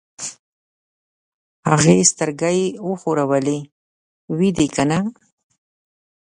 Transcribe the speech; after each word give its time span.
هغه 1.69 1.95
سترګۍ 2.11 2.61
وښورولې: 2.87 3.59
وي 4.37 4.49
دې 4.57 4.67
کنه؟ 4.75 4.99